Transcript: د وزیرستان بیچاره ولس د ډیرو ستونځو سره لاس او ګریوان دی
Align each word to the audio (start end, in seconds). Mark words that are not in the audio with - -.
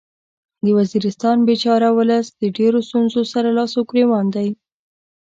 د 0.63 0.65
وزیرستان 0.77 1.37
بیچاره 1.49 1.89
ولس 1.97 2.27
د 2.41 2.43
ډیرو 2.57 2.79
ستونځو 2.87 3.21
سره 3.33 3.49
لاس 3.57 3.71
او 3.77 3.83
ګریوان 3.89 4.25
دی 4.35 4.49